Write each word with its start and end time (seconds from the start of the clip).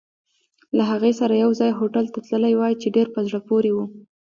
له 0.77 0.83
هغې 0.91 1.11
سره 1.19 1.33
یوځای 1.43 1.71
هوټل 1.79 2.05
ته 2.13 2.19
تللی 2.27 2.53
وای، 2.59 2.73
چې 2.81 2.87
ډېر 2.95 3.07
په 3.15 3.19
زړه 3.27 3.39
پورې 3.49 3.71
وو. 3.73 3.85